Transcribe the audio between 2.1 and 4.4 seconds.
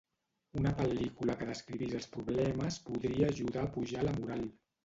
problemes podria ajudar a pujar la